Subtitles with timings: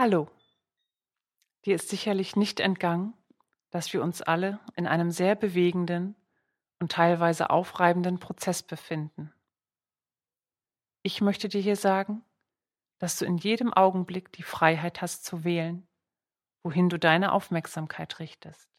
[0.00, 0.30] Hallo.
[1.64, 3.14] Dir ist sicherlich nicht entgangen,
[3.70, 6.14] dass wir uns alle in einem sehr bewegenden
[6.78, 9.34] und teilweise aufreibenden Prozess befinden.
[11.02, 12.24] Ich möchte dir hier sagen,
[12.98, 15.84] dass du in jedem Augenblick die Freiheit hast zu wählen,
[16.62, 18.70] wohin du deine Aufmerksamkeit richtest.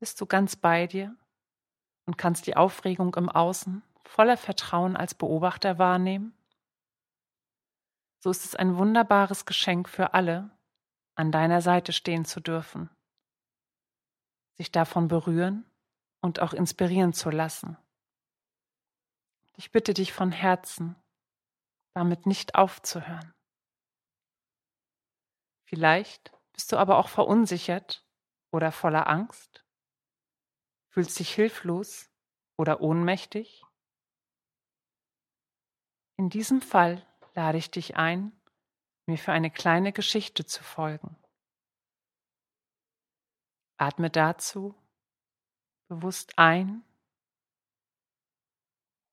[0.00, 1.16] Bist du ganz bei dir
[2.04, 6.37] und kannst die Aufregung im Außen voller Vertrauen als Beobachter wahrnehmen?
[8.20, 10.50] So ist es ein wunderbares Geschenk für alle,
[11.14, 12.90] an deiner Seite stehen zu dürfen,
[14.54, 15.68] sich davon berühren
[16.20, 17.76] und auch inspirieren zu lassen.
[19.56, 20.94] Ich bitte dich von Herzen,
[21.94, 23.34] damit nicht aufzuhören.
[25.64, 28.06] Vielleicht bist du aber auch verunsichert
[28.52, 29.64] oder voller Angst,
[30.88, 32.10] fühlst dich hilflos
[32.56, 33.64] oder ohnmächtig.
[36.16, 37.07] In diesem Fall
[37.38, 38.32] lade ich dich ein,
[39.06, 41.16] mir für eine kleine Geschichte zu folgen.
[43.76, 44.74] Atme dazu
[45.86, 46.82] bewusst ein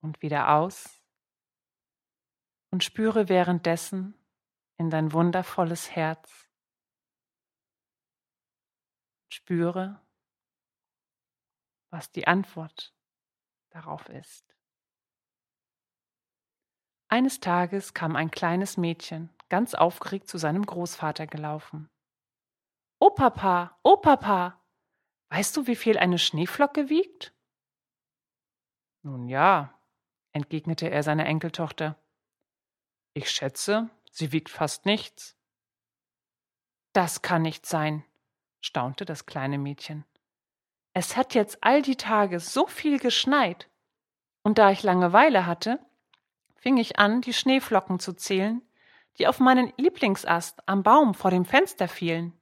[0.00, 1.00] und wieder aus
[2.72, 4.18] und spüre währenddessen
[4.76, 6.50] in dein wundervolles Herz.
[9.28, 10.04] Spüre,
[11.90, 12.92] was die Antwort
[13.70, 14.55] darauf ist.
[17.08, 21.88] Eines Tages kam ein kleines Mädchen ganz aufgeregt zu seinem Großvater gelaufen.
[22.98, 24.60] O Papa, o Papa,
[25.28, 27.32] weißt du, wie viel eine Schneeflocke wiegt?
[29.02, 29.78] Nun ja,
[30.32, 31.96] entgegnete er seiner Enkeltochter.
[33.14, 35.36] Ich schätze, sie wiegt fast nichts.
[36.92, 38.04] Das kann nicht sein,
[38.60, 40.04] staunte das kleine Mädchen.
[40.92, 43.70] Es hat jetzt all die Tage so viel geschneit,
[44.42, 45.78] und da ich Langeweile hatte,
[46.66, 48.60] fing ich an, die Schneeflocken zu zählen,
[49.18, 52.36] die auf meinen Lieblingsast am Baum vor dem Fenster fielen.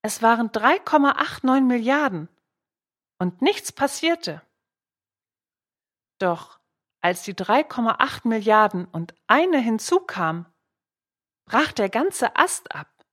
[0.00, 2.30] Es waren 3,89 Milliarden.
[3.18, 4.40] Und nichts passierte.
[6.20, 6.58] Doch
[7.02, 10.50] als die 3,8 Milliarden und eine hinzukam,
[11.44, 13.04] brach der ganze Ast ab.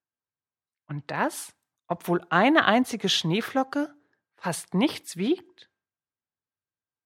[0.87, 1.53] Und das,
[1.87, 3.93] obwohl eine einzige Schneeflocke
[4.37, 5.69] fast nichts wiegt?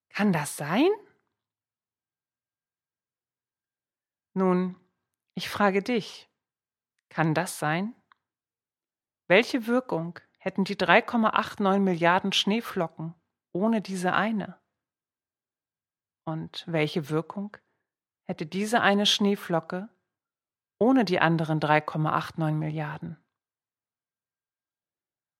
[0.10, 0.92] Kann das sein?
[4.36, 4.76] Nun,
[5.36, 6.30] ich frage dich,
[7.10, 7.96] kann das sein?
[9.28, 13.14] Welche Wirkung hätten die 3,89 Milliarden Schneeflocken
[13.52, 14.60] ohne diese eine?
[16.26, 17.56] Und welche Wirkung
[18.24, 19.90] hätte diese eine Schneeflocke
[20.80, 23.24] ohne die anderen 3,89 Milliarden?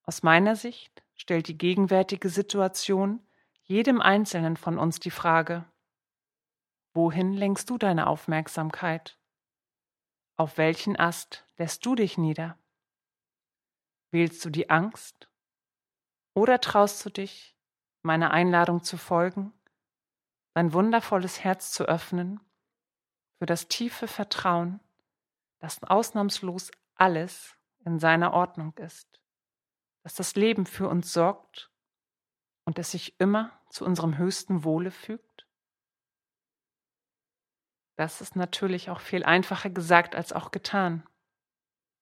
[0.04, 3.26] Aus meiner Sicht stellt die gegenwärtige Situation
[3.64, 5.66] jedem Einzelnen von uns die Frage,
[6.94, 9.20] wohin lenkst du deine Aufmerksamkeit?
[10.36, 12.58] Auf welchen Ast lässt du dich nieder?
[14.12, 15.30] Wählst du die Angst?
[16.36, 17.56] Oder traust du dich,
[18.02, 19.54] meiner Einladung zu folgen,
[20.54, 22.40] dein wundervolles Herz zu öffnen
[23.40, 24.80] für das tiefe Vertrauen,
[25.60, 27.56] dass ausnahmslos alles
[27.86, 29.22] in seiner Ordnung ist,
[30.04, 31.72] dass das Leben für uns sorgt
[32.66, 35.33] und es sich immer zu unserem höchsten Wohle fügt?
[37.96, 41.08] Das ist natürlich auch viel einfacher gesagt als auch getan.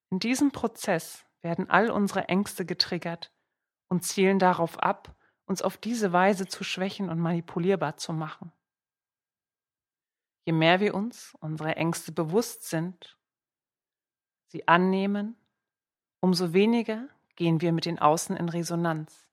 [0.10, 3.32] In diesem Prozess werden all unsere Ängste getriggert
[3.90, 5.16] und zielen darauf ab,
[5.46, 8.54] uns auf diese Weise zu schwächen und manipulierbar zu machen.
[10.46, 13.18] Je mehr wir uns unsere Ängste bewusst sind,
[14.48, 15.36] sie annehmen,
[16.20, 19.28] umso weniger gehen wir mit den Außen in Resonanz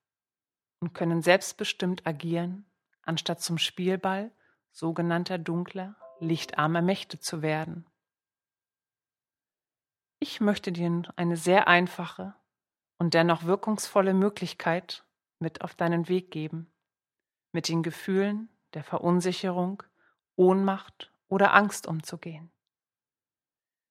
[0.80, 2.66] und können selbstbestimmt agieren,
[3.02, 4.32] anstatt zum Spielball
[4.70, 7.86] sogenannter dunkler lichtarmer Mächte zu werden.
[10.20, 12.34] Ich möchte dir eine sehr einfache
[12.98, 15.04] und dennoch wirkungsvolle Möglichkeit
[15.38, 16.72] mit auf deinen Weg geben,
[17.52, 19.82] mit den Gefühlen der Verunsicherung,
[20.36, 22.50] Ohnmacht oder Angst umzugehen.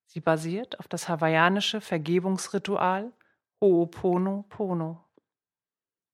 [0.05, 3.13] Sie basiert auf das hawaiianische Vergebungsritual
[3.61, 5.03] Ho'oponopono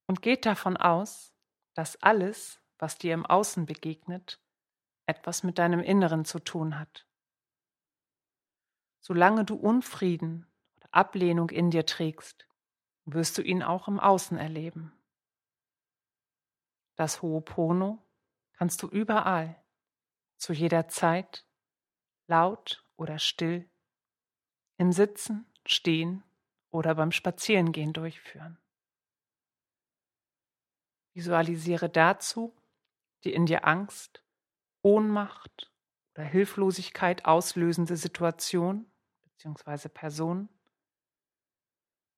[0.07, 1.33] und geht davon aus,
[1.73, 4.42] dass alles, was dir im Außen begegnet,
[5.05, 7.07] etwas mit deinem Inneren zu tun hat.
[8.99, 10.47] Solange du Unfrieden
[10.77, 12.47] oder Ablehnung in dir trägst,
[13.05, 14.93] wirst du ihn auch im Außen erleben.
[16.95, 17.99] Das Ho'opono
[18.53, 19.61] kannst du überall,
[20.37, 21.45] zu jeder Zeit,
[22.27, 23.69] laut oder still,
[24.77, 26.23] im Sitzen, Stehen
[26.71, 28.57] oder beim Spazierengehen durchführen.
[31.13, 32.53] Visualisiere dazu
[33.23, 34.22] die in dir Angst
[34.83, 35.71] Ohnmacht
[36.13, 38.85] oder Hilflosigkeit auslösende Situation
[39.23, 39.89] bzw.
[39.89, 40.49] Person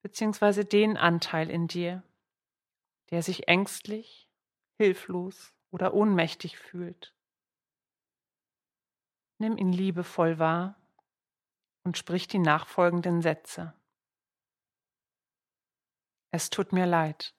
[0.01, 0.63] bzw.
[0.63, 2.03] den Anteil in dir,
[3.11, 4.29] der sich ängstlich,
[4.77, 7.15] hilflos oder ohnmächtig fühlt.
[9.37, 10.75] Nimm ihn liebevoll wahr
[11.83, 13.73] und sprich die nachfolgenden Sätze.
[16.31, 17.33] Es tut mir leid.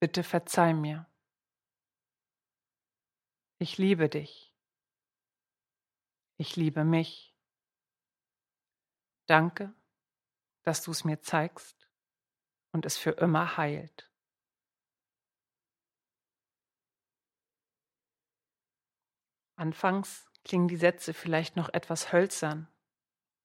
[0.00, 1.06] Bitte verzeih mir.
[3.64, 4.54] Ich liebe dich.
[6.36, 7.34] Ich liebe mich.
[9.24, 9.72] Danke,
[10.64, 11.88] dass du es mir zeigst
[12.72, 14.12] und es für immer heilt.
[19.56, 22.68] Anfangs klingen die Sätze vielleicht noch etwas hölzern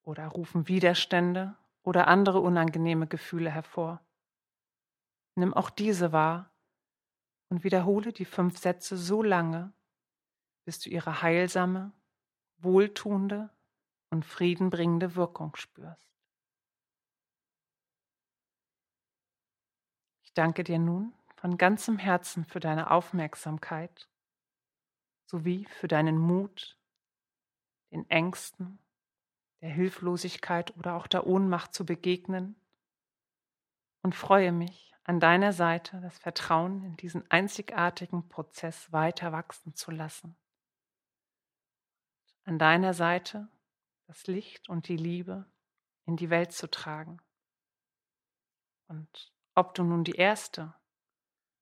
[0.04, 4.06] oder rufen Widerstände oder andere unangenehme Gefühle hervor.
[5.36, 6.54] Nimm auch diese wahr
[7.48, 9.74] und wiederhole die fünf Sätze so lange,
[10.70, 11.92] bis du ihre heilsame,
[12.60, 13.50] wohltuende
[14.12, 16.08] und friedenbringende Wirkung spürst.
[20.22, 24.08] Ich danke dir nun von ganzem Herzen für deine Aufmerksamkeit
[25.26, 26.78] sowie für deinen Mut,
[27.92, 28.78] den Ängsten,
[29.62, 32.62] der Hilflosigkeit oder auch der Ohnmacht zu begegnen
[34.04, 39.90] und freue mich, an deiner Seite das Vertrauen in diesen einzigartigen Prozess weiter wachsen zu
[39.90, 40.38] lassen.
[42.50, 43.48] An deiner Seite
[44.08, 45.46] das Licht und die Liebe
[46.08, 47.22] in die Welt zu tragen.
[48.88, 50.74] Und ob du nun die erste,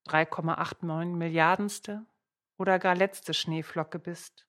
[0.08, 2.06] 3,89 Milliardenste
[2.56, 4.48] oder gar letzte Schneeflocke bist,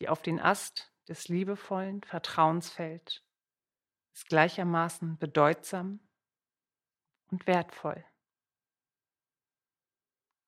[0.00, 3.22] die auf den Ast des liebevollen Vertrauens fällt,
[4.14, 6.00] ist gleichermaßen bedeutsam
[7.26, 8.02] und wertvoll.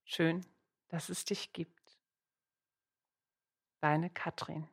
[0.07, 0.47] Schön,
[0.89, 1.99] dass es dich gibt.
[3.83, 4.71] Deine Katrin.